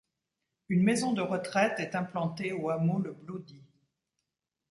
Une 0.67 0.81
maison 0.81 1.13
de 1.13 1.21
retraite 1.21 1.79
est 1.79 1.95
implantée 1.95 2.53
au 2.53 2.71
hameau 2.71 2.97
le 2.97 3.11
Blaudy. 3.13 3.61